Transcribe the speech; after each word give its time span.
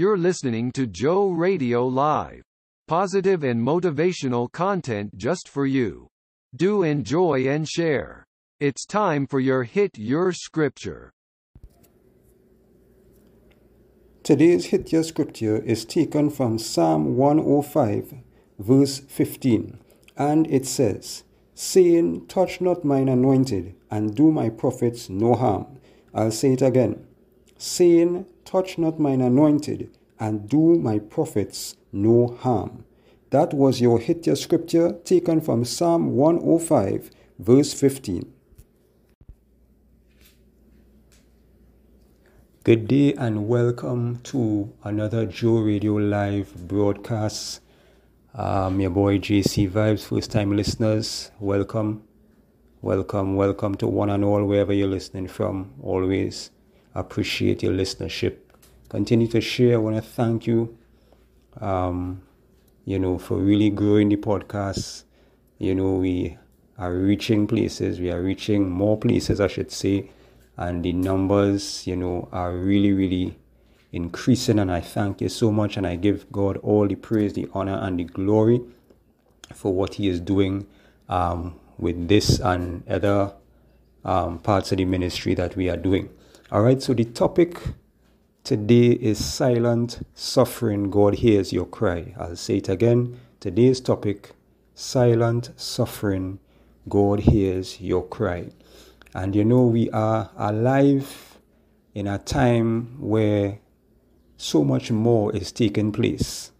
You're 0.00 0.16
listening 0.16 0.72
to 0.72 0.86
Joe 0.86 1.28
Radio 1.28 1.86
Live. 1.86 2.42
Positive 2.88 3.44
and 3.44 3.60
motivational 3.60 4.50
content 4.50 5.14
just 5.18 5.46
for 5.46 5.66
you. 5.66 6.08
Do 6.56 6.82
enjoy 6.82 7.46
and 7.46 7.68
share. 7.68 8.24
It's 8.60 8.86
time 8.86 9.26
for 9.26 9.40
your 9.40 9.64
Hit 9.64 9.98
Your 9.98 10.32
Scripture. 10.32 11.12
Today's 14.22 14.64
Hit 14.72 14.90
Your 14.90 15.02
Scripture 15.02 15.58
is 15.58 15.84
taken 15.84 16.30
from 16.30 16.58
Psalm 16.58 17.18
105, 17.18 18.14
verse 18.58 19.00
15, 19.00 19.78
and 20.16 20.46
it 20.46 20.64
says, 20.64 21.24
Saying, 21.54 22.26
Touch 22.26 22.62
not 22.62 22.86
mine 22.86 23.10
anointed, 23.10 23.74
and 23.90 24.14
do 24.14 24.32
my 24.32 24.48
prophets 24.48 25.10
no 25.10 25.34
harm. 25.34 25.66
I'll 26.14 26.30
say 26.30 26.54
it 26.54 26.62
again. 26.62 27.06
Saying, 27.58 28.24
Touch 28.46 28.78
not 28.78 28.98
mine 28.98 29.20
anointed, 29.20 29.90
and 30.20 30.48
do 30.48 30.76
my 30.76 30.98
prophets 30.98 31.76
no 31.92 32.36
harm. 32.40 32.84
That 33.30 33.54
was 33.54 33.80
your 33.80 33.98
hit 33.98 34.26
your 34.26 34.36
scripture 34.36 34.92
taken 35.04 35.40
from 35.40 35.64
Psalm 35.64 36.12
105, 36.12 37.10
verse 37.38 37.72
15. 37.72 38.30
Good 42.62 42.86
day 42.86 43.14
and 43.14 43.48
welcome 43.48 44.20
to 44.24 44.70
another 44.84 45.24
Joe 45.24 45.60
Radio 45.60 45.94
Live 45.94 46.68
broadcast. 46.68 47.62
Um, 48.34 48.80
your 48.80 48.90
boy 48.90 49.18
JC 49.18 49.70
Vibes, 49.70 50.04
first 50.04 50.30
time 50.30 50.54
listeners, 50.54 51.30
welcome. 51.40 52.04
Welcome, 52.82 53.36
welcome 53.36 53.74
to 53.76 53.86
one 53.86 54.10
and 54.10 54.24
all, 54.24 54.44
wherever 54.44 54.72
you're 54.72 54.88
listening 54.88 55.28
from. 55.28 55.72
Always 55.82 56.50
appreciate 56.94 57.62
your 57.62 57.72
listenership. 57.72 58.49
Continue 58.90 59.28
to 59.28 59.40
share. 59.40 59.74
I 59.74 59.76
want 59.76 59.94
to 59.94 60.02
thank 60.02 60.48
you, 60.48 60.76
um, 61.60 62.22
you 62.84 62.98
know, 62.98 63.18
for 63.18 63.36
really 63.36 63.70
growing 63.70 64.08
the 64.08 64.16
podcast. 64.16 65.04
You 65.58 65.76
know, 65.76 65.92
we 65.92 66.36
are 66.76 66.92
reaching 66.92 67.46
places, 67.46 68.00
we 68.00 68.10
are 68.10 68.20
reaching 68.20 68.68
more 68.68 68.98
places, 68.98 69.40
I 69.40 69.46
should 69.46 69.70
say, 69.70 70.10
and 70.56 70.84
the 70.84 70.92
numbers, 70.92 71.86
you 71.86 71.94
know, 71.94 72.28
are 72.32 72.52
really, 72.52 72.90
really 72.90 73.38
increasing. 73.92 74.58
And 74.58 74.72
I 74.72 74.80
thank 74.80 75.20
you 75.20 75.28
so 75.28 75.52
much, 75.52 75.76
and 75.76 75.86
I 75.86 75.94
give 75.94 76.26
God 76.32 76.56
all 76.56 76.88
the 76.88 76.96
praise, 76.96 77.34
the 77.34 77.48
honor, 77.54 77.78
and 77.80 77.96
the 77.96 78.04
glory 78.04 78.60
for 79.54 79.72
what 79.72 79.94
He 79.94 80.08
is 80.08 80.18
doing 80.18 80.66
um, 81.08 81.54
with 81.78 82.08
this 82.08 82.40
and 82.40 82.82
other 82.88 83.34
um, 84.04 84.40
parts 84.40 84.72
of 84.72 84.78
the 84.78 84.84
ministry 84.84 85.34
that 85.36 85.54
we 85.54 85.70
are 85.70 85.76
doing. 85.76 86.08
All 86.50 86.62
right, 86.62 86.82
so 86.82 86.92
the 86.92 87.04
topic 87.04 87.60
today 88.44 88.88
is 88.88 89.24
silent 89.24 90.06
suffering. 90.14 90.90
God 90.90 91.14
hears 91.16 91.52
your 91.52 91.66
cry. 91.66 92.14
I'll 92.18 92.36
say 92.36 92.56
it 92.56 92.68
again. 92.68 93.20
Today's 93.38 93.80
topic 93.80 94.32
silent 94.74 95.50
suffering. 95.56 96.38
God 96.88 97.20
hears 97.20 97.80
your 97.80 98.06
cry. 98.06 98.50
And 99.14 99.34
you 99.34 99.44
know, 99.44 99.64
we 99.64 99.90
are 99.90 100.30
alive 100.36 101.38
in 101.94 102.06
a 102.06 102.18
time 102.18 102.96
where 103.00 103.58
so 104.36 104.64
much 104.64 104.90
more 104.90 105.34
is 105.34 105.52
taking 105.52 105.92
place, 105.92 106.52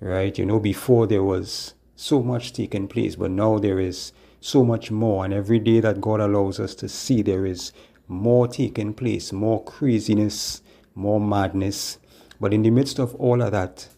right? 0.00 0.36
You 0.38 0.46
know, 0.46 0.58
before 0.58 1.06
there 1.06 1.22
was 1.22 1.74
so 1.94 2.22
much 2.22 2.52
taking 2.52 2.88
place, 2.88 3.16
but 3.16 3.30
now 3.30 3.58
there 3.58 3.80
is 3.80 4.12
so 4.40 4.64
much 4.64 4.90
more. 4.90 5.24
And 5.24 5.34
every 5.34 5.58
day 5.58 5.80
that 5.80 6.00
God 6.00 6.20
allows 6.20 6.58
us 6.60 6.74
to 6.76 6.88
see, 6.88 7.22
there 7.22 7.44
is 7.44 7.72
more 8.06 8.48
taking 8.48 8.94
place, 8.94 9.32
more 9.32 9.62
craziness, 9.64 10.62
more 10.98 11.20
madness. 11.20 11.98
But 12.40 12.52
in 12.52 12.62
the 12.62 12.70
midst 12.70 12.98
of 12.98 13.14
all 13.16 13.42
of 13.42 13.52
that, 13.52 13.88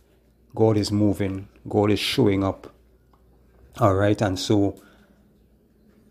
God 0.55 0.77
is 0.77 0.91
moving, 0.91 1.49
God 1.69 1.91
is 1.91 1.99
showing 1.99 2.45
up. 2.45 2.73
All 3.79 3.95
right, 3.95 4.21
and 4.21 4.39
so 4.39 4.81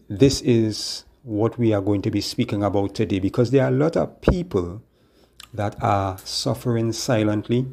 this 0.08 0.42
is 0.42 1.06
what 1.24 1.58
we 1.58 1.74
are 1.74 1.82
going 1.82 2.02
to 2.02 2.12
be 2.12 2.22
speaking 2.22 2.64
about 2.64 2.96
today 2.96 3.20
because 3.20 3.52
there 3.52 3.64
are 3.64 3.70
a 3.70 3.72
lot 3.86 3.96
of 3.98 4.22
people 4.22 4.82
that 5.54 5.76
are 5.84 6.18
suffering 6.20 6.92
silently. 6.94 7.68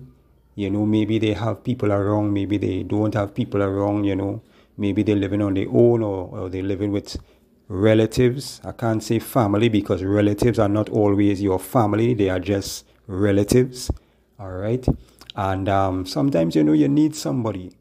You 0.55 0.71
know, 0.71 0.87
maybe 0.87 1.19
they 1.19 1.35
have 1.35 1.63
people 1.63 1.93
around, 1.93 2.33
maybe 2.33 2.59
they 2.59 2.83
don't 2.83 3.15
have 3.15 3.35
people 3.35 3.63
around, 3.63 4.05
you 4.05 4.17
know 4.17 4.43
maybe 4.77 5.03
they're 5.03 5.17
living 5.17 5.43
on 5.43 5.55
their 5.55 5.69
own 5.69 6.03
or, 6.03 6.29
or 6.33 6.49
they're 6.49 6.63
living 6.63 6.93
with 6.93 7.17
relatives. 7.69 8.61
I 8.65 8.73
can't 8.73 9.03
say 9.03 9.19
family 9.19 9.69
because 9.69 10.03
relatives 10.03 10.59
are 10.59 10.69
not 10.69 10.89
always 10.89 11.43
your 11.43 11.59
family, 11.59 12.15
they 12.15 12.29
are 12.29 12.41
just 12.41 12.85
relatives. 13.07 13.91
All 14.39 14.53
right. 14.53 14.87
And 15.35 15.69
um, 15.69 16.07
sometimes, 16.07 16.57
you 16.57 16.65
know, 16.65 16.73
you 16.73 16.89
need 16.89 17.15
somebody 17.15 17.73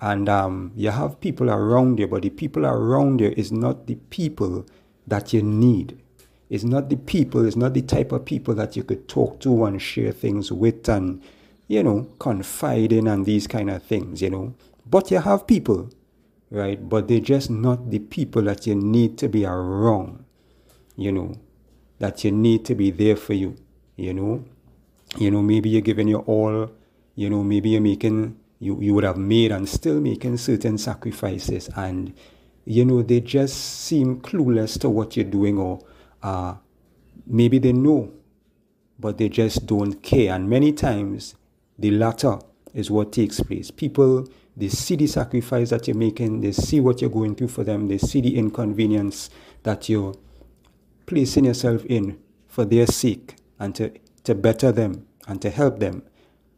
and 0.00 0.28
um, 0.28 0.72
you 0.74 0.90
have 0.90 1.20
people 1.20 1.50
around 1.50 1.98
you, 1.98 2.06
but 2.06 2.22
the 2.22 2.30
people 2.30 2.66
around 2.66 3.20
you 3.20 3.32
is 3.36 3.52
not 3.52 3.86
the 3.86 3.96
people 4.10 4.66
that 5.06 5.32
you 5.32 5.42
need. 5.42 5.98
It's 6.50 6.64
not 6.64 6.88
the 6.88 6.96
people, 6.96 7.46
it's 7.46 7.56
not 7.56 7.74
the 7.74 7.82
type 7.82 8.12
of 8.12 8.24
people 8.24 8.54
that 8.54 8.76
you 8.76 8.84
could 8.84 9.08
talk 9.08 9.40
to 9.40 9.64
and 9.64 9.80
share 9.80 10.12
things 10.12 10.52
with 10.52 10.88
and, 10.88 11.22
you 11.68 11.82
know, 11.82 12.08
confide 12.18 12.92
in 12.92 13.06
and 13.06 13.24
these 13.24 13.46
kind 13.46 13.70
of 13.70 13.82
things, 13.82 14.20
you 14.22 14.30
know. 14.30 14.54
But 14.86 15.10
you 15.10 15.18
have 15.18 15.46
people 15.46 15.90
right? 16.54 16.88
But 16.88 17.08
they're 17.08 17.20
just 17.20 17.50
not 17.50 17.90
the 17.90 17.98
people 17.98 18.42
that 18.42 18.66
you 18.66 18.74
need 18.74 19.18
to 19.18 19.28
be 19.28 19.44
around, 19.44 20.24
you 20.96 21.12
know, 21.12 21.34
that 21.98 22.24
you 22.24 22.30
need 22.30 22.64
to 22.66 22.74
be 22.74 22.90
there 22.90 23.16
for 23.16 23.34
you, 23.34 23.56
you 23.96 24.14
know. 24.14 24.44
You 25.16 25.30
know, 25.30 25.42
maybe 25.42 25.68
you're 25.68 25.82
giving 25.82 26.08
your 26.08 26.22
all, 26.22 26.70
you 27.14 27.30
know, 27.30 27.42
maybe 27.42 27.70
you're 27.70 27.80
making, 27.80 28.36
you, 28.58 28.80
you 28.80 28.94
would 28.94 29.04
have 29.04 29.16
made 29.16 29.52
and 29.52 29.68
still 29.68 30.00
making 30.00 30.38
certain 30.38 30.78
sacrifices, 30.78 31.68
and, 31.76 32.12
you 32.64 32.84
know, 32.84 33.02
they 33.02 33.20
just 33.20 33.82
seem 33.82 34.20
clueless 34.20 34.78
to 34.80 34.88
what 34.88 35.16
you're 35.16 35.24
doing, 35.24 35.58
or 35.58 35.84
uh, 36.22 36.54
maybe 37.26 37.58
they 37.58 37.72
know, 37.72 38.12
but 38.98 39.18
they 39.18 39.28
just 39.28 39.66
don't 39.66 40.02
care. 40.02 40.34
And 40.34 40.50
many 40.50 40.72
times, 40.72 41.36
the 41.78 41.90
latter 41.90 42.38
is 42.72 42.90
what 42.90 43.12
takes 43.12 43.40
place. 43.40 43.70
People 43.70 44.26
they 44.56 44.68
see 44.68 44.96
the 44.96 45.06
sacrifice 45.06 45.70
that 45.70 45.88
you're 45.88 45.96
making, 45.96 46.40
they 46.40 46.52
see 46.52 46.80
what 46.80 47.00
you're 47.00 47.10
going 47.10 47.34
through 47.34 47.48
for 47.48 47.64
them, 47.64 47.88
they 47.88 47.98
see 47.98 48.20
the 48.20 48.36
inconvenience 48.36 49.30
that 49.64 49.88
you're 49.88 50.14
placing 51.06 51.44
yourself 51.44 51.84
in 51.86 52.18
for 52.46 52.64
their 52.64 52.86
sake 52.86 53.36
and 53.58 53.74
to, 53.74 53.92
to 54.24 54.34
better 54.34 54.72
them 54.72 55.06
and 55.26 55.40
to 55.42 55.50
help 55.50 55.78
them. 55.78 56.02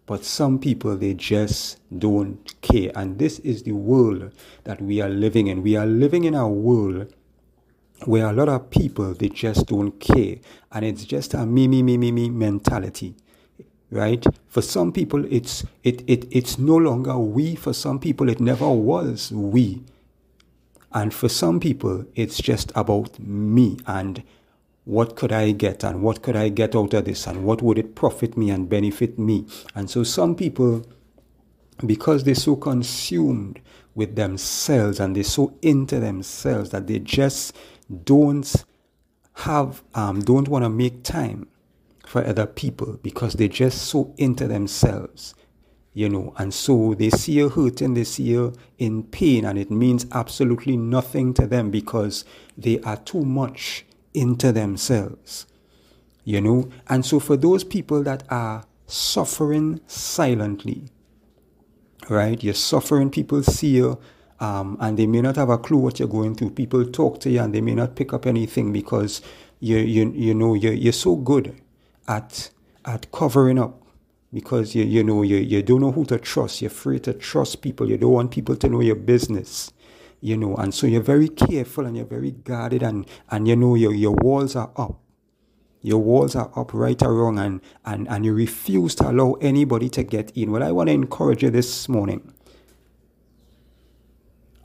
But 0.06 0.24
some 0.24 0.58
people, 0.58 0.96
they 0.96 1.14
just 1.14 1.78
don't 1.96 2.60
care. 2.62 2.92
And 2.94 3.18
this 3.18 3.40
is 3.40 3.64
the 3.64 3.72
world 3.72 4.32
that 4.64 4.80
we 4.80 5.00
are 5.00 5.08
living 5.08 5.48
in. 5.48 5.62
We 5.62 5.76
are 5.76 5.86
living 5.86 6.24
in 6.24 6.34
a 6.34 6.48
world 6.48 7.12
where 8.04 8.26
a 8.26 8.32
lot 8.32 8.48
of 8.48 8.70
people, 8.70 9.14
they 9.14 9.28
just 9.28 9.66
don't 9.66 9.98
care. 9.98 10.36
And 10.70 10.84
it's 10.84 11.04
just 11.04 11.34
a 11.34 11.44
me, 11.44 11.66
me, 11.66 11.82
me, 11.82 11.96
me, 11.96 12.12
me 12.12 12.30
mentality 12.30 13.16
right? 13.90 14.24
For 14.48 14.62
some 14.62 14.92
people, 14.92 15.24
it's 15.32 15.64
it, 15.84 16.02
it 16.06 16.26
it's 16.30 16.58
no 16.58 16.76
longer 16.76 17.16
we. 17.18 17.54
For 17.54 17.72
some 17.72 17.98
people, 17.98 18.28
it 18.28 18.40
never 18.40 18.68
was 18.68 19.32
we. 19.32 19.82
And 20.92 21.12
for 21.12 21.28
some 21.28 21.60
people, 21.60 22.04
it's 22.14 22.38
just 22.38 22.72
about 22.74 23.18
me 23.18 23.76
and 23.86 24.22
what 24.86 25.16
could 25.16 25.32
I 25.32 25.50
get? 25.50 25.82
And 25.82 26.00
what 26.00 26.22
could 26.22 26.36
I 26.36 26.48
get 26.48 26.76
out 26.76 26.94
of 26.94 27.04
this? 27.04 27.26
And 27.26 27.44
what 27.44 27.60
would 27.60 27.76
it 27.76 27.96
profit 27.96 28.36
me 28.36 28.50
and 28.50 28.68
benefit 28.68 29.18
me. 29.18 29.44
And 29.74 29.90
so 29.90 30.04
some 30.04 30.36
people, 30.36 30.86
because 31.84 32.22
they're 32.22 32.36
so 32.36 32.54
consumed 32.54 33.60
with 33.96 34.14
themselves 34.14 35.00
and 35.00 35.16
they're 35.16 35.24
so 35.24 35.58
into 35.60 35.98
themselves 35.98 36.70
that 36.70 36.86
they 36.86 37.00
just 37.00 37.56
don't 38.04 38.64
have 39.34 39.82
um, 39.94 40.20
don't 40.20 40.48
want 40.48 40.64
to 40.64 40.68
make 40.68 41.02
time 41.02 41.48
for 42.06 42.24
other 42.24 42.46
people 42.46 42.98
because 43.02 43.34
they're 43.34 43.48
just 43.48 43.82
so 43.88 44.14
into 44.18 44.46
themselves, 44.46 45.34
you 45.94 46.08
know, 46.08 46.32
and 46.38 46.54
so 46.54 46.94
they 46.94 47.10
see 47.10 47.32
you 47.32 47.48
hurting, 47.48 47.94
they 47.94 48.04
see 48.04 48.22
you 48.22 48.54
in 48.78 49.02
pain, 49.02 49.44
and 49.44 49.58
it 49.58 49.70
means 49.70 50.06
absolutely 50.12 50.76
nothing 50.76 51.34
to 51.34 51.46
them 51.46 51.72
because 51.72 52.24
they 52.56 52.78
are 52.80 52.96
too 52.98 53.22
much 53.22 53.84
into 54.16 54.52
themselves, 54.52 55.46
you 56.24 56.40
know. 56.40 56.68
And 56.88 57.06
so 57.06 57.20
for 57.20 57.36
those 57.36 57.64
people 57.64 58.02
that 58.04 58.24
are 58.30 58.64
suffering 58.86 59.80
silently, 59.86 60.84
right, 62.10 62.42
you're 62.42 62.54
suffering, 62.54 63.10
people 63.10 63.42
see 63.44 63.76
you. 63.76 63.98
Um, 64.40 64.76
and 64.80 64.98
they 64.98 65.06
may 65.06 65.22
not 65.22 65.36
have 65.36 65.50
a 65.50 65.58
clue 65.58 65.78
what 65.78 65.98
you're 65.98 66.08
going 66.08 66.34
through. 66.34 66.50
People 66.50 66.84
talk 66.86 67.20
to 67.20 67.30
you 67.30 67.40
and 67.40 67.54
they 67.54 67.62
may 67.62 67.74
not 67.74 67.96
pick 67.96 68.12
up 68.12 68.26
anything 68.26 68.72
because 68.72 69.22
you 69.60 69.78
you 69.78 70.12
you 70.12 70.34
know 70.34 70.54
you're, 70.54 70.72
you're 70.74 70.92
so 70.92 71.16
good 71.16 71.56
at 72.08 72.50
at 72.84 73.10
covering 73.12 73.58
up 73.58 73.82
because 74.32 74.74
you 74.74 74.84
you 74.84 75.02
know 75.02 75.22
you, 75.22 75.38
you 75.38 75.62
don't 75.62 75.80
know 75.80 75.92
who 75.92 76.04
to 76.04 76.18
trust 76.18 76.60
you're 76.60 76.70
afraid 76.70 77.02
to 77.04 77.12
trust 77.14 77.62
people 77.62 77.88
you 77.88 77.96
don't 77.96 78.12
want 78.12 78.30
people 78.30 78.56
to 78.56 78.68
know 78.68 78.80
your 78.80 78.96
business 78.96 79.72
you 80.20 80.36
know 80.36 80.54
and 80.56 80.74
so 80.74 80.86
you're 80.86 81.02
very 81.02 81.28
careful 81.28 81.86
and 81.86 81.96
you're 81.96 82.06
very 82.06 82.30
guarded 82.30 82.82
and 82.82 83.06
and 83.30 83.46
you 83.46 83.56
know 83.56 83.74
your 83.74 83.94
your 83.94 84.14
walls 84.22 84.56
are 84.56 84.70
up 84.76 85.00
your 85.86 85.98
walls 85.98 86.34
are 86.34 86.50
up 86.56 86.74
right 86.74 87.00
or 87.00 87.14
wrong 87.14 87.38
and, 87.38 87.60
and, 87.84 88.08
and 88.08 88.24
you 88.24 88.34
refuse 88.34 88.92
to 88.96 89.08
allow 89.08 89.34
anybody 89.34 89.88
to 89.88 90.02
get 90.02 90.32
in. 90.32 90.50
Well, 90.50 90.64
I 90.64 90.72
want 90.72 90.88
to 90.88 90.92
encourage 90.92 91.44
you 91.44 91.50
this 91.50 91.88
morning 91.88 92.32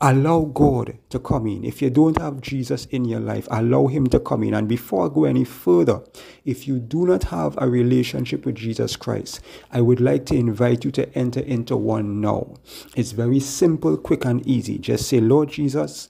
Allow 0.04 0.46
God 0.46 0.98
to 1.10 1.20
come 1.20 1.46
in. 1.46 1.64
If 1.64 1.80
you 1.80 1.88
don't 1.88 2.20
have 2.20 2.40
Jesus 2.40 2.86
in 2.86 3.04
your 3.04 3.20
life, 3.20 3.46
allow 3.52 3.86
Him 3.86 4.08
to 4.08 4.18
come 4.18 4.42
in. 4.42 4.52
And 4.52 4.68
before 4.68 5.06
I 5.06 5.14
go 5.14 5.24
any 5.26 5.44
further, 5.44 6.02
if 6.44 6.66
you 6.66 6.80
do 6.80 7.06
not 7.06 7.22
have 7.24 7.56
a 7.58 7.68
relationship 7.68 8.44
with 8.44 8.56
Jesus 8.56 8.96
Christ, 8.96 9.40
I 9.70 9.80
would 9.80 10.00
like 10.00 10.26
to 10.26 10.34
invite 10.34 10.84
you 10.84 10.90
to 10.90 11.08
enter 11.16 11.38
into 11.38 11.76
one 11.76 12.20
now. 12.20 12.56
It's 12.96 13.12
very 13.12 13.38
simple, 13.38 13.96
quick, 13.96 14.24
and 14.24 14.44
easy. 14.44 14.76
Just 14.76 15.08
say, 15.08 15.20
Lord 15.20 15.50
Jesus, 15.50 16.08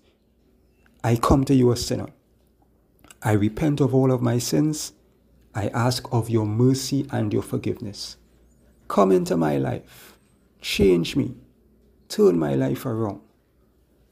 I 1.04 1.16
come 1.16 1.44
to 1.44 1.54
you 1.54 1.70
a 1.70 1.76
sinner. 1.76 2.08
I 3.22 3.32
repent 3.32 3.82
of 3.82 3.94
all 3.94 4.10
of 4.10 4.22
my 4.22 4.38
sins. 4.38 4.94
I 5.54 5.68
ask 5.68 6.10
of 6.10 6.30
your 6.30 6.46
mercy 6.46 7.06
and 7.12 7.30
your 7.30 7.42
forgiveness. 7.42 8.16
Come 8.88 9.12
into 9.12 9.36
my 9.36 9.58
life. 9.58 10.16
Change 10.62 11.14
me. 11.14 11.34
Turn 12.08 12.38
my 12.38 12.54
life 12.54 12.86
around. 12.86 13.20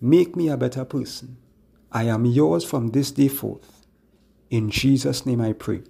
Make 0.02 0.34
me 0.34 0.48
a 0.48 0.56
better 0.56 0.86
person. 0.86 1.36
I 1.92 2.04
am 2.04 2.24
yours 2.24 2.64
from 2.64 2.88
this 2.88 3.10
day 3.10 3.28
forth. 3.28 3.84
In 4.48 4.70
Jesus' 4.70 5.26
name 5.26 5.42
I 5.42 5.52
pray. 5.52 5.82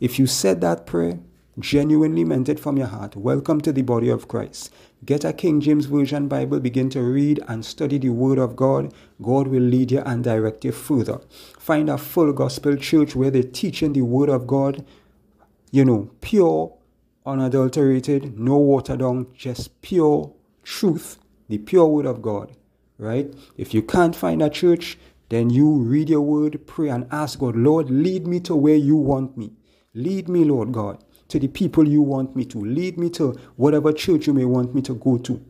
If 0.00 0.18
you 0.18 0.26
said 0.26 0.62
that 0.62 0.86
prayer, 0.86 1.18
genuinely 1.58 2.24
meant 2.24 2.48
it 2.48 2.58
from 2.58 2.78
your 2.78 2.86
heart, 2.86 3.16
welcome 3.16 3.60
to 3.60 3.70
the 3.70 3.82
body 3.82 4.08
of 4.08 4.28
Christ. 4.28 4.72
Get 5.04 5.26
a 5.26 5.34
King 5.34 5.60
James 5.60 5.84
Version 5.84 6.26
Bible, 6.26 6.58
begin 6.58 6.88
to 6.88 7.02
read 7.02 7.38
and 7.46 7.66
study 7.66 7.98
the 7.98 8.08
Word 8.08 8.38
of 8.38 8.56
God. 8.56 8.94
God 9.20 9.48
will 9.48 9.62
lead 9.62 9.92
you 9.92 10.00
and 10.00 10.24
direct 10.24 10.64
you 10.64 10.72
further. 10.72 11.20
Find 11.58 11.90
a 11.90 11.98
full 11.98 12.32
gospel 12.32 12.76
church 12.76 13.14
where 13.14 13.30
they're 13.30 13.42
teaching 13.42 13.92
the 13.92 14.06
Word 14.06 14.30
of 14.30 14.46
God, 14.46 14.86
you 15.70 15.84
know, 15.84 16.10
pure, 16.22 16.72
unadulterated, 17.26 18.38
no 18.38 18.56
watered 18.56 19.00
down, 19.00 19.26
just 19.34 19.82
pure 19.82 20.32
truth, 20.62 21.18
the 21.50 21.58
pure 21.58 21.86
Word 21.86 22.06
of 22.06 22.22
God 22.22 22.56
right? 22.98 23.32
If 23.56 23.74
you 23.74 23.82
can't 23.82 24.14
find 24.14 24.42
a 24.42 24.50
church, 24.50 24.98
then 25.28 25.50
you 25.50 25.68
read 25.78 26.10
your 26.10 26.20
word, 26.20 26.66
pray, 26.66 26.88
and 26.88 27.06
ask 27.10 27.38
God, 27.38 27.56
Lord, 27.56 27.90
lead 27.90 28.26
me 28.26 28.40
to 28.40 28.54
where 28.54 28.76
you 28.76 28.96
want 28.96 29.36
me. 29.36 29.52
Lead 29.94 30.28
me, 30.28 30.44
Lord 30.44 30.72
God, 30.72 31.02
to 31.28 31.38
the 31.38 31.48
people 31.48 31.88
you 31.88 32.02
want 32.02 32.36
me 32.36 32.44
to. 32.46 32.58
Lead 32.58 32.98
me 32.98 33.08
to 33.10 33.38
whatever 33.56 33.92
church 33.92 34.26
you 34.26 34.34
may 34.34 34.44
want 34.44 34.74
me 34.74 34.82
to 34.82 34.94
go 34.94 35.18
to. 35.18 35.44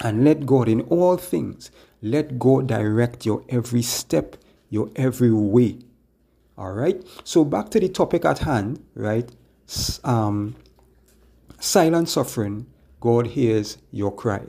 And 0.00 0.24
let 0.24 0.46
God, 0.46 0.68
in 0.68 0.82
all 0.82 1.16
things, 1.16 1.70
let 2.02 2.38
God 2.38 2.66
direct 2.66 3.24
your 3.24 3.44
every 3.48 3.82
step, 3.82 4.36
your 4.68 4.90
every 4.96 5.32
way. 5.32 5.78
All 6.56 6.72
right? 6.72 7.02
So, 7.24 7.44
back 7.44 7.70
to 7.70 7.80
the 7.80 7.88
topic 7.88 8.24
at 8.24 8.40
hand, 8.40 8.84
right? 8.94 9.30
Um, 10.04 10.56
silent 11.58 12.08
suffering, 12.08 12.66
God 13.00 13.28
hears 13.28 13.78
your 13.90 14.14
cry. 14.14 14.42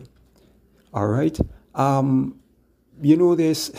All 0.94 1.07
right? 1.07 1.38
Um, 1.75 2.39
you 3.01 3.18
know, 3.18 3.36
there's 3.36 3.72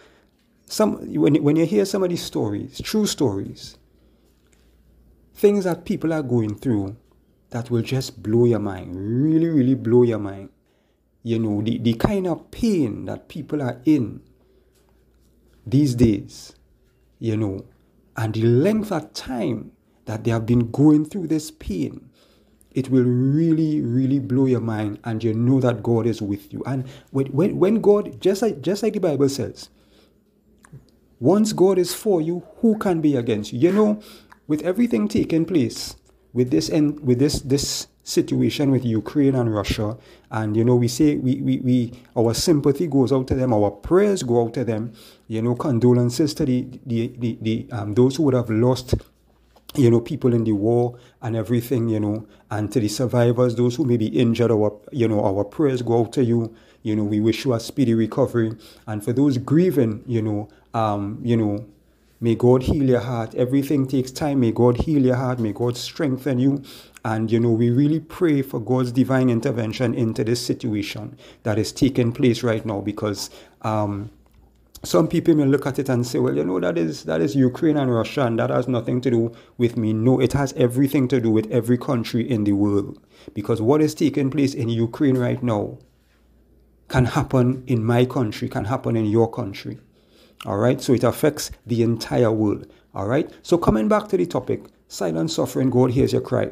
some 0.66 1.14
when 1.14 1.42
when 1.42 1.56
you 1.56 1.66
hear 1.66 1.84
some 1.84 2.02
of 2.02 2.10
these 2.10 2.22
stories, 2.22 2.80
true 2.82 3.06
stories, 3.06 3.78
things 5.34 5.64
that 5.64 5.84
people 5.84 6.12
are 6.12 6.22
going 6.22 6.56
through 6.56 6.96
that 7.50 7.70
will 7.70 7.82
just 7.82 8.22
blow 8.22 8.44
your 8.44 8.58
mind, 8.58 8.94
really, 8.94 9.48
really 9.48 9.74
blow 9.74 10.02
your 10.02 10.18
mind. 10.18 10.50
You 11.22 11.38
know, 11.38 11.62
the, 11.62 11.78
the 11.78 11.94
kind 11.94 12.26
of 12.26 12.50
pain 12.50 13.04
that 13.06 13.28
people 13.28 13.62
are 13.62 13.80
in 13.84 14.20
these 15.66 15.94
days, 15.94 16.54
you 17.18 17.36
know, 17.36 17.64
and 18.16 18.34
the 18.34 18.42
length 18.42 18.92
of 18.92 19.12
time 19.12 19.72
that 20.06 20.24
they 20.24 20.30
have 20.30 20.46
been 20.46 20.70
going 20.70 21.04
through 21.04 21.28
this 21.28 21.50
pain 21.50 22.10
it 22.78 22.90
will 22.90 23.02
really, 23.02 23.80
really 23.80 24.20
blow 24.20 24.46
your 24.46 24.60
mind, 24.60 25.00
and 25.02 25.24
you 25.24 25.34
know 25.34 25.58
that 25.60 25.82
God 25.82 26.06
is 26.06 26.22
with 26.22 26.52
you. 26.52 26.62
And 26.64 26.86
when, 27.10 27.58
when 27.58 27.80
God, 27.80 28.20
just 28.20 28.40
like, 28.40 28.60
just 28.62 28.84
like 28.84 28.92
the 28.92 29.00
Bible 29.00 29.28
says, 29.28 29.68
once 31.18 31.52
God 31.52 31.76
is 31.76 31.92
for 31.92 32.22
you, 32.22 32.46
who 32.60 32.78
can 32.78 33.00
be 33.00 33.16
against 33.16 33.52
you? 33.52 33.58
You 33.58 33.72
know, 33.72 34.02
with 34.46 34.62
everything 34.62 35.08
taking 35.08 35.44
place, 35.44 35.96
with 36.32 36.52
this 36.52 36.68
and 36.68 37.00
with 37.00 37.18
this 37.18 37.40
this 37.40 37.88
situation 38.04 38.70
with 38.70 38.84
Ukraine 38.84 39.34
and 39.34 39.52
Russia, 39.52 39.96
and 40.30 40.56
you 40.56 40.64
know, 40.64 40.76
we 40.76 40.86
say 40.86 41.16
we, 41.16 41.40
we, 41.42 41.58
we 41.58 41.92
our 42.16 42.32
sympathy 42.32 42.86
goes 42.86 43.12
out 43.12 43.26
to 43.26 43.34
them, 43.34 43.52
our 43.52 43.72
prayers 43.72 44.22
go 44.22 44.44
out 44.44 44.54
to 44.54 44.64
them, 44.64 44.92
you 45.26 45.42
know, 45.42 45.56
condolences 45.56 46.32
to 46.34 46.44
the 46.44 46.68
the, 46.86 47.12
the, 47.18 47.38
the 47.42 47.66
um, 47.72 47.94
those 47.94 48.14
who 48.14 48.22
would 48.22 48.34
have 48.34 48.50
lost 48.50 48.94
you 49.74 49.90
know, 49.90 50.00
people 50.00 50.32
in 50.32 50.44
the 50.44 50.52
war 50.52 50.98
and 51.20 51.36
everything, 51.36 51.88
you 51.88 52.00
know, 52.00 52.26
and 52.50 52.72
to 52.72 52.80
the 52.80 52.88
survivors, 52.88 53.54
those 53.54 53.76
who 53.76 53.84
may 53.84 53.96
be 53.96 54.06
injured, 54.06 54.50
our, 54.50 54.72
you 54.92 55.06
know, 55.06 55.24
our 55.24 55.44
prayers 55.44 55.82
go 55.82 56.00
out 56.00 56.12
to 56.14 56.24
you. 56.24 56.54
You 56.82 56.96
know, 56.96 57.04
we 57.04 57.20
wish 57.20 57.44
you 57.44 57.52
a 57.52 57.60
speedy 57.60 57.94
recovery. 57.94 58.52
And 58.86 59.04
for 59.04 59.12
those 59.12 59.36
grieving, 59.36 60.02
you 60.06 60.22
know, 60.22 60.48
um, 60.72 61.20
you 61.22 61.36
know, 61.36 61.66
may 62.20 62.34
God 62.34 62.62
heal 62.62 62.84
your 62.84 63.00
heart. 63.00 63.34
Everything 63.34 63.86
takes 63.86 64.10
time. 64.10 64.40
May 64.40 64.52
God 64.52 64.78
heal 64.78 65.04
your 65.04 65.16
heart. 65.16 65.38
May 65.38 65.52
God 65.52 65.76
strengthen 65.76 66.38
you. 66.38 66.62
And, 67.04 67.30
you 67.30 67.38
know, 67.38 67.50
we 67.50 67.70
really 67.70 68.00
pray 68.00 68.42
for 68.42 68.60
God's 68.60 68.92
divine 68.92 69.28
intervention 69.28 69.94
into 69.94 70.24
this 70.24 70.44
situation 70.44 71.18
that 71.42 71.58
is 71.58 71.72
taking 71.72 72.12
place 72.12 72.42
right 72.42 72.64
now 72.64 72.80
because, 72.80 73.30
um, 73.62 74.10
some 74.84 75.08
people 75.08 75.34
may 75.34 75.44
look 75.44 75.66
at 75.66 75.78
it 75.78 75.88
and 75.88 76.06
say, 76.06 76.18
well, 76.18 76.36
you 76.36 76.44
know, 76.44 76.60
that 76.60 76.78
is 76.78 77.04
that 77.04 77.20
is 77.20 77.34
Ukraine 77.34 77.76
and 77.76 77.92
Russia, 77.92 78.22
and 78.26 78.38
that 78.38 78.50
has 78.50 78.68
nothing 78.68 79.00
to 79.02 79.10
do 79.10 79.32
with 79.56 79.76
me. 79.76 79.92
No, 79.92 80.20
it 80.20 80.32
has 80.32 80.52
everything 80.54 81.08
to 81.08 81.20
do 81.20 81.30
with 81.30 81.50
every 81.50 81.78
country 81.78 82.28
in 82.28 82.44
the 82.44 82.52
world. 82.52 83.00
Because 83.34 83.60
what 83.60 83.82
is 83.82 83.94
taking 83.94 84.30
place 84.30 84.54
in 84.54 84.68
Ukraine 84.68 85.18
right 85.18 85.42
now 85.42 85.78
can 86.88 87.04
happen 87.04 87.64
in 87.66 87.84
my 87.84 88.04
country, 88.04 88.48
can 88.48 88.64
happen 88.64 88.96
in 88.96 89.06
your 89.06 89.30
country. 89.30 89.78
All 90.46 90.58
right, 90.58 90.80
so 90.80 90.92
it 90.92 91.02
affects 91.02 91.50
the 91.66 91.82
entire 91.82 92.30
world. 92.30 92.66
All 92.94 93.06
right, 93.06 93.30
so 93.42 93.58
coming 93.58 93.88
back 93.88 94.08
to 94.08 94.16
the 94.16 94.26
topic, 94.26 94.64
silent 94.86 95.30
suffering, 95.30 95.70
God 95.70 95.90
hears 95.90 96.12
your 96.12 96.22
cry. 96.22 96.50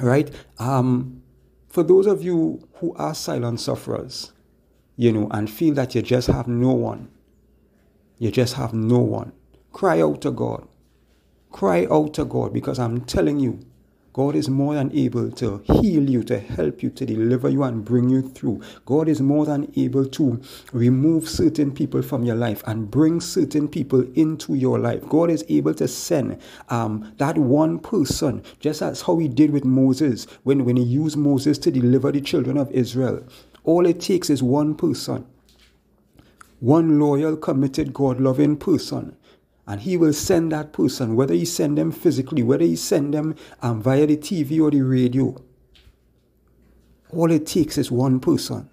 All 0.00 0.06
right, 0.06 0.30
um, 0.58 1.22
for 1.68 1.82
those 1.82 2.06
of 2.06 2.22
you 2.22 2.66
who 2.74 2.94
are 2.94 3.14
silent 3.14 3.60
sufferers, 3.60 4.32
you 5.00 5.10
know, 5.10 5.26
and 5.30 5.48
feel 5.50 5.72
that 5.72 5.94
you 5.94 6.02
just 6.02 6.26
have 6.26 6.46
no 6.46 6.72
one. 6.72 7.08
You 8.18 8.30
just 8.30 8.52
have 8.56 8.74
no 8.74 8.98
one. 8.98 9.32
Cry 9.72 10.02
out 10.02 10.20
to 10.20 10.30
God. 10.30 10.68
Cry 11.50 11.86
out 11.90 12.12
to 12.14 12.26
God 12.26 12.52
because 12.52 12.78
I'm 12.78 13.00
telling 13.06 13.40
you, 13.40 13.64
God 14.12 14.36
is 14.36 14.50
more 14.50 14.74
than 14.74 14.92
able 14.92 15.30
to 15.30 15.62
heal 15.64 16.10
you, 16.10 16.22
to 16.24 16.38
help 16.38 16.82
you, 16.82 16.90
to 16.90 17.06
deliver 17.06 17.48
you, 17.48 17.62
and 17.62 17.82
bring 17.82 18.10
you 18.10 18.20
through. 18.20 18.60
God 18.84 19.08
is 19.08 19.22
more 19.22 19.46
than 19.46 19.72
able 19.74 20.04
to 20.04 20.42
remove 20.74 21.26
certain 21.30 21.72
people 21.72 22.02
from 22.02 22.24
your 22.24 22.36
life 22.36 22.62
and 22.66 22.90
bring 22.90 23.22
certain 23.22 23.68
people 23.68 24.04
into 24.16 24.54
your 24.54 24.78
life. 24.78 25.08
God 25.08 25.30
is 25.30 25.46
able 25.48 25.72
to 25.74 25.88
send 25.88 26.38
um, 26.68 27.14
that 27.16 27.38
one 27.38 27.78
person, 27.78 28.42
just 28.58 28.82
as 28.82 29.00
how 29.00 29.16
He 29.16 29.28
did 29.28 29.50
with 29.50 29.64
Moses 29.64 30.26
when, 30.42 30.66
when 30.66 30.76
He 30.76 30.82
used 30.82 31.16
Moses 31.16 31.56
to 31.56 31.70
deliver 31.70 32.12
the 32.12 32.20
children 32.20 32.58
of 32.58 32.70
Israel. 32.72 33.24
All 33.64 33.86
it 33.86 34.00
takes 34.00 34.30
is 34.30 34.42
one 34.42 34.74
person, 34.74 35.26
one 36.60 36.98
loyal, 36.98 37.36
committed, 37.36 37.92
God 37.92 38.20
loving 38.20 38.56
person. 38.56 39.16
And 39.66 39.80
he 39.82 39.96
will 39.96 40.12
send 40.12 40.50
that 40.52 40.72
person, 40.72 41.14
whether 41.14 41.34
he 41.34 41.44
send 41.44 41.78
them 41.78 41.92
physically, 41.92 42.42
whether 42.42 42.64
he 42.64 42.74
send 42.76 43.14
them 43.14 43.36
um, 43.62 43.80
via 43.80 44.06
the 44.06 44.16
TV 44.16 44.60
or 44.60 44.70
the 44.70 44.82
radio. 44.82 45.40
All 47.12 47.30
it 47.30 47.46
takes 47.46 47.78
is 47.78 47.90
one 47.90 48.18
person 48.18 48.68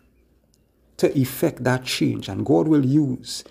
to 0.97 1.15
effect 1.17 1.63
that 1.63 1.85
change. 1.85 2.29
And 2.29 2.45
God 2.45 2.67
will 2.67 2.85
use 2.85 3.43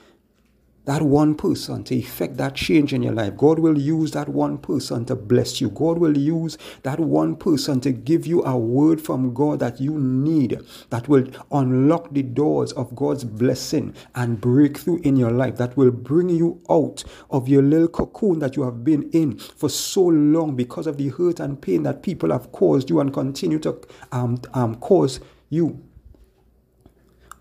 that 0.87 1.03
one 1.03 1.35
person 1.35 1.85
to 1.85 1.95
effect 1.95 2.37
that 2.39 2.55
change 2.55 2.93
in 2.93 3.03
your 3.03 3.13
life. 3.13 3.37
God 3.37 3.59
will 3.59 3.79
use 3.79 4.13
that 4.13 4.29
one 4.29 4.57
person 4.57 5.05
to 5.07 5.17
bless 5.17 5.61
you. 5.61 5.69
God 5.71 5.99
will 5.99 6.17
use 6.17 6.57
that 6.85 7.01
one 7.01 7.37
person 7.37 7.81
to 7.81 7.93
give 7.93 8.27
you 8.27 8.43
a 8.45 8.57
word 8.57 9.01
from 9.01 9.35
God 9.35 9.59
that 9.59 9.81
you 9.81 9.99
need 9.99 10.61
that 10.91 11.09
will 11.09 11.27
unlock 11.51 12.13
the 12.13 12.23
doors 12.23 12.73
of 12.73 12.95
God's 12.95 13.25
blessing 13.25 13.95
and 14.15 14.41
breakthrough 14.41 15.01
in 15.03 15.17
your 15.17 15.33
life 15.33 15.57
that 15.57 15.77
will 15.77 15.91
bring 15.91 16.29
you 16.29 16.63
out 16.71 17.03
of 17.31 17.49
your 17.49 17.63
little 17.63 17.89
cocoon 17.89 18.39
that 18.39 18.57
you 18.57 18.63
have 18.63 18.85
been 18.85 19.11
in 19.11 19.39
for 19.39 19.69
so 19.69 20.03
long 20.03 20.55
because 20.55 20.87
of 20.87 20.99
the 20.99 21.09
hurt 21.09 21.41
and 21.41 21.61
pain 21.61 21.83
that 21.83 22.03
people 22.03 22.31
have 22.31 22.53
caused 22.53 22.89
you 22.91 23.01
and 23.01 23.13
continue 23.13 23.59
to 23.59 23.81
um, 24.13 24.41
um, 24.55 24.77
cause 24.77 25.19
you. 25.51 25.83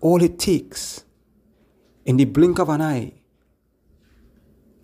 All 0.00 0.20
it 0.22 0.38
takes 0.38 1.04
in 2.04 2.16
the 2.16 2.24
blink 2.24 2.58
of 2.58 2.68
an 2.68 2.82
eye 2.82 3.12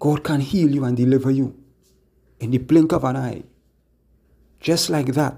God 0.02 0.24
can 0.24 0.40
heal 0.40 0.74
you 0.74 0.84
and 0.84 0.96
deliver 0.96 1.30
you 1.30 1.54
in 2.40 2.50
the 2.50 2.58
blink 2.58 2.90
of 2.90 3.04
an 3.04 3.16
eye. 3.16 3.44
Just 4.58 4.90
like 4.90 5.14
that. 5.14 5.36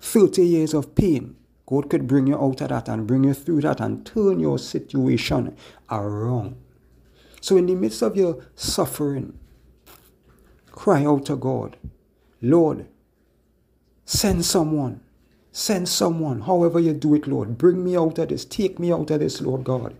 30 0.00 0.42
years 0.46 0.72
of 0.72 0.94
pain, 0.94 1.36
God 1.66 1.90
could 1.90 2.06
bring 2.06 2.26
you 2.26 2.36
out 2.36 2.62
of 2.62 2.70
that 2.70 2.88
and 2.88 3.06
bring 3.06 3.24
you 3.24 3.34
through 3.34 3.60
that 3.60 3.80
and 3.80 4.06
turn 4.06 4.40
your 4.40 4.58
situation 4.58 5.54
around. 5.90 6.56
So, 7.42 7.58
in 7.58 7.66
the 7.66 7.74
midst 7.74 8.00
of 8.00 8.16
your 8.16 8.46
suffering, 8.54 9.38
Cry 10.76 11.04
out 11.04 11.24
to 11.26 11.36
God. 11.36 11.76
Lord, 12.40 12.86
send 14.04 14.44
someone. 14.44 15.00
Send 15.50 15.88
someone. 15.88 16.42
However 16.42 16.78
you 16.78 16.92
do 16.92 17.14
it, 17.14 17.26
Lord. 17.26 17.58
Bring 17.58 17.82
me 17.82 17.96
out 17.96 18.18
of 18.18 18.28
this. 18.28 18.44
Take 18.44 18.78
me 18.78 18.92
out 18.92 19.10
of 19.10 19.20
this, 19.20 19.40
Lord 19.40 19.64
God. 19.64 19.96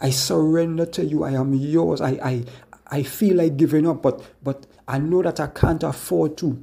I 0.00 0.10
surrender 0.10 0.86
to 0.86 1.04
you. 1.04 1.24
I 1.24 1.32
am 1.32 1.54
yours. 1.54 2.00
I, 2.00 2.10
I, 2.22 2.44
I 2.92 3.02
feel 3.04 3.36
like 3.36 3.56
giving 3.56 3.88
up, 3.88 4.02
but, 4.02 4.22
but 4.42 4.66
I 4.86 4.98
know 4.98 5.22
that 5.22 5.40
I 5.40 5.46
can't 5.46 5.82
afford 5.82 6.36
to. 6.36 6.62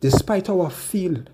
Despite 0.00 0.46
how 0.46 0.62
I 0.62 0.70
feel, 0.70 1.24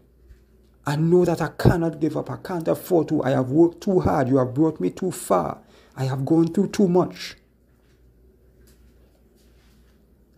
I 0.85 0.97
know 0.97 1.25
that 1.25 1.41
I 1.41 1.51
cannot 1.57 2.01
give 2.01 2.17
up. 2.17 2.29
I 2.29 2.39
can't 2.39 2.67
afford 2.67 3.09
to. 3.11 3.23
I 3.23 3.31
have 3.31 3.51
worked 3.51 3.83
too 3.83 4.01
hard. 4.01 4.29
You 4.29 4.39
have 4.39 4.53
brought 4.53 4.81
me 4.81 4.91
too 4.91 5.13
far. 5.13 5.59
I 5.97 6.05
have 6.07 6.27
gone 6.27 6.53
through 6.53 6.71
too 6.71 6.89
much. 6.89 7.37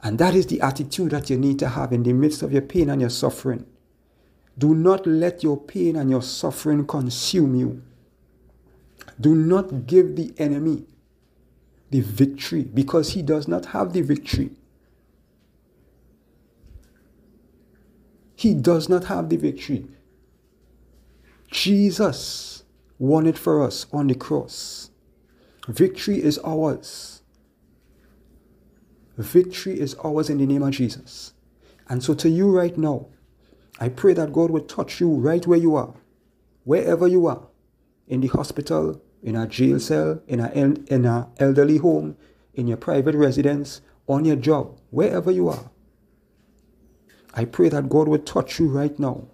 And 0.02 0.18
that 0.18 0.34
is 0.34 0.46
the 0.46 0.60
attitude 0.60 1.12
that 1.12 1.30
you 1.30 1.38
need 1.38 1.58
to 1.60 1.68
have 1.68 1.94
in 1.94 2.02
the 2.02 2.12
midst 2.12 2.42
of 2.42 2.52
your 2.52 2.62
pain 2.62 2.90
and 2.90 3.00
your 3.00 3.10
suffering. 3.10 3.64
Do 4.58 4.74
not 4.74 5.06
let 5.06 5.42
your 5.42 5.56
pain 5.56 5.96
and 5.96 6.10
your 6.10 6.22
suffering 6.22 6.86
consume 6.86 7.54
you. 7.54 7.82
Do 9.18 9.34
not 9.34 9.86
give 9.86 10.16
the 10.16 10.34
enemy 10.36 10.84
the 11.90 12.00
victory 12.00 12.62
because 12.62 13.12
he 13.12 13.22
does 13.22 13.48
not 13.48 13.66
have 13.66 13.92
the 13.92 14.02
victory. 14.02 14.50
He 18.36 18.54
does 18.54 18.88
not 18.88 19.04
have 19.04 19.28
the 19.28 19.36
victory. 19.36 19.86
Jesus 21.50 22.62
won 22.98 23.26
it 23.26 23.36
for 23.36 23.62
us 23.62 23.86
on 23.92 24.06
the 24.06 24.14
cross. 24.14 24.90
Victory 25.68 26.22
is 26.22 26.38
ours. 26.44 27.22
Victory 29.18 29.78
is 29.78 29.94
ours 30.04 30.30
in 30.30 30.38
the 30.38 30.46
name 30.46 30.62
of 30.62 30.70
Jesus. 30.70 31.34
And 31.88 32.02
so, 32.02 32.14
to 32.14 32.28
you 32.28 32.50
right 32.50 32.76
now, 32.78 33.08
I 33.80 33.88
pray 33.88 34.14
that 34.14 34.32
God 34.32 34.50
will 34.50 34.62
touch 34.62 35.00
you 35.00 35.10
right 35.10 35.46
where 35.46 35.58
you 35.58 35.74
are, 35.74 35.94
wherever 36.64 37.08
you 37.08 37.26
are, 37.26 37.48
in 38.06 38.20
the 38.20 38.28
hospital, 38.28 39.02
in 39.22 39.36
a 39.36 39.46
jail 39.46 39.78
cell, 39.78 40.22
in 40.26 40.40
a, 40.40 40.50
in 40.50 41.04
a 41.04 41.28
elderly 41.38 41.78
home, 41.78 42.16
in 42.54 42.66
your 42.66 42.76
private 42.76 43.14
residence, 43.14 43.80
on 44.06 44.24
your 44.24 44.36
job, 44.36 44.78
wherever 44.90 45.30
you 45.30 45.48
are. 45.48 45.70
I 47.34 47.44
pray 47.44 47.68
that 47.68 47.88
God 47.88 48.08
would 48.08 48.26
touch 48.26 48.58
you 48.58 48.68
right 48.68 48.98
now. 48.98 49.28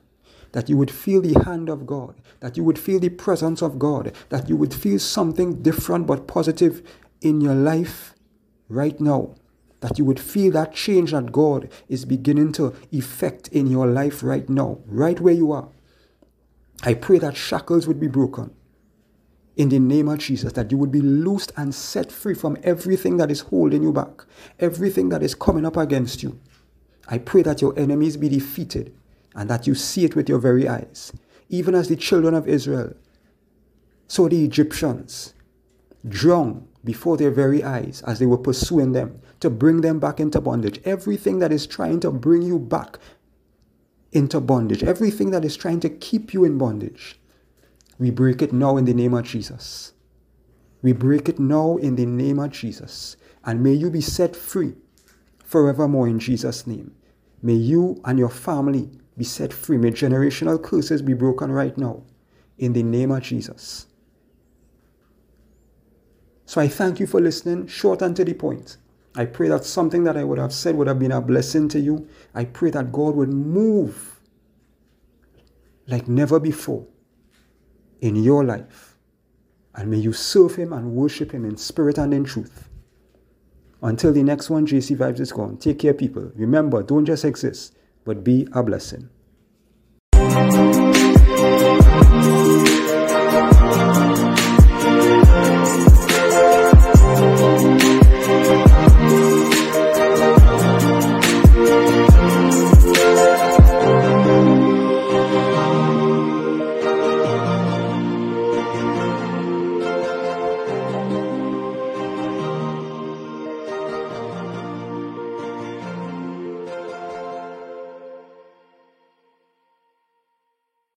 That 0.53 0.69
you 0.69 0.77
would 0.77 0.91
feel 0.91 1.21
the 1.21 1.43
hand 1.45 1.69
of 1.69 1.87
God, 1.87 2.15
that 2.41 2.57
you 2.57 2.65
would 2.65 2.79
feel 2.79 2.99
the 2.99 3.11
presence 3.11 3.63
of 3.63 3.79
God, 3.79 4.13
that 4.31 4.49
you 4.49 4.57
would 4.57 4.73
feel 4.73 4.99
something 4.99 5.63
different 5.63 6.07
but 6.07 6.27
positive 6.27 6.83
in 7.21 7.41
your 7.41 7.55
life 7.55 8.15
right 8.69 8.99
now. 8.99 9.35
That 9.81 9.99
you 9.99 10.05
would 10.07 10.21
feel 10.21 10.53
that 10.53 10.75
change 10.75 11.13
that 11.13 11.33
God 11.33 11.71
is 11.89 12.05
beginning 12.05 12.53
to 12.53 12.75
effect 12.91 13.49
in 13.49 13.67
your 13.67 13.87
life 13.87 14.23
right 14.23 14.49
now, 14.49 14.79
right 14.87 15.21
where 15.21 15.35
you 15.35 15.53
are. 15.53 15.69
I 16.83 16.95
pray 16.95 17.19
that 17.19 17.37
shackles 17.37 17.87
would 17.87 18.01
be 18.01 18.09
broken 18.09 18.55
in 19.57 19.71
the 19.71 19.79
name 19.79 20.09
of 20.09 20.19
Jesus, 20.19 20.53
that 20.53 20.71
you 20.71 20.77
would 20.77 20.93
be 20.93 21.01
loosed 21.01 21.53
and 21.57 21.75
set 21.75 22.13
free 22.13 22.35
from 22.35 22.59
everything 22.63 23.17
that 23.17 23.31
is 23.31 23.41
holding 23.41 23.83
you 23.83 23.93
back, 23.93 24.25
everything 24.61 25.09
that 25.09 25.23
is 25.23 25.35
coming 25.35 25.65
up 25.65 25.77
against 25.77 26.23
you. 26.23 26.39
I 27.09 27.19
pray 27.19 27.43
that 27.43 27.63
your 27.63 27.79
enemies 27.79 28.17
be 28.17 28.29
defeated 28.29 28.95
and 29.35 29.49
that 29.49 29.67
you 29.67 29.75
see 29.75 30.05
it 30.05 30.15
with 30.15 30.29
your 30.29 30.39
very 30.39 30.69
eyes, 30.69 31.13
even 31.49 31.75
as 31.75 31.89
the 31.89 31.97
children 31.97 32.35
of 32.35 32.49
Israel 32.49 32.95
saw 34.09 34.29
the 34.29 34.45
Egyptians 34.45 35.35
drown 36.07 36.69
before 36.85 37.17
their 37.17 37.31
very 37.31 37.65
eyes 37.65 38.03
as 38.07 38.19
they 38.19 38.27
were 38.27 38.39
pursuing 38.39 38.93
them 38.93 39.21
to 39.41 39.51
bring 39.51 39.81
them 39.81 39.99
back 39.99 40.21
into 40.21 40.41
bondage. 40.41 40.81
Everything 40.85 41.39
that 41.39 41.53
is 41.53 41.67
trying 41.67 42.01
to 42.01 42.11
bring 42.11 42.43
you 42.43 42.59
back 42.59 42.99
into 44.13 44.41
bondage, 44.41 44.85
everything 44.85 45.31
that 45.31 45.45
is 45.45 45.57
trying 45.57 45.81
to 45.81 45.89
keep 45.89 46.33
you 46.33 46.45
in 46.45 46.59
bondage, 46.59 47.19
we 47.99 48.11
break 48.11 48.43
it 48.43 48.53
now 48.53 48.77
in 48.77 48.85
the 48.85 48.95
name 48.95 49.15
of 49.15 49.25
Jesus. 49.25 49.93
We 50.83 50.93
break 50.93 51.29
it 51.29 51.39
now 51.39 51.77
in 51.77 51.97
the 51.97 52.07
name 52.07 52.39
of 52.39 52.51
Jesus. 52.51 53.17
And 53.45 53.63
may 53.63 53.73
you 53.73 53.91
be 53.91 54.01
set 54.01 54.37
free 54.37 54.75
forevermore 55.45 56.09
in 56.09 56.19
Jesus' 56.19 56.67
name. 56.67 56.95
May 57.43 57.55
you 57.55 58.01
and 58.05 58.19
your 58.19 58.29
family 58.29 58.91
be 59.17 59.25
set 59.25 59.53
free. 59.53 59.79
May 59.79 59.93
generational 59.93 60.63
curses 60.63 61.01
be 61.01 61.15
broken 61.15 61.51
right 61.51 61.77
now 61.79 62.03
in 62.59 62.73
the 62.73 62.83
name 62.83 63.11
of 63.11 63.23
Jesus. 63.23 63.87
So 66.45 66.61
I 66.61 66.69
thank 66.69 67.01
you 67.01 67.07
for 67.07 67.21
listening, 67.21 67.67
short 67.67 68.03
and 68.03 68.15
to 68.17 68.25
the 68.25 68.35
point. 68.35 68.77
I 69.17 69.25
pray 69.25 69.49
that 69.49 69.65
something 69.65 70.05
that 70.05 70.17
I 70.17 70.25
would 70.25 70.39
have 70.39 70.53
said 70.53 70.77
would 70.77 70.87
have 70.87 70.99
been 70.99 71.13
a 71.13 71.21
blessing 71.21 71.69
to 71.71 71.81
you. 71.81 72.07
I 72.35 72.45
pray 72.45 72.71
that 72.71 72.93
God 72.93 73.17
would 73.17 73.33
move 73.33 74.21
like 75.89 76.07
never 76.07 76.39
before 76.39 76.87
in 78.01 78.17
your 78.17 78.45
life. 78.45 78.97
And 79.75 79.91
may 79.91 79.99
you 79.99 80.13
serve 80.13 80.57
Him 80.57 80.73
and 80.73 80.93
worship 80.93 81.33
Him 81.33 81.45
in 81.45 81.57
spirit 81.57 81.99
and 81.99 82.15
in 82.15 82.25
truth. 82.25 82.69
Until 83.83 84.13
the 84.13 84.23
next 84.23 84.49
one, 84.49 84.67
JC 84.67 84.97
Vibes 84.97 85.21
is 85.21 85.33
gone. 85.33 85.59
Take 85.59 85.81
care, 85.81 85.95
people. 85.95 86.33
Remember, 86.35 86.83
don't 86.83 87.05
just 87.05 87.25
exist, 87.25 87.77
but 88.05 88.25
be 88.25 88.49
a 88.53 88.63
blessing. 88.63 89.09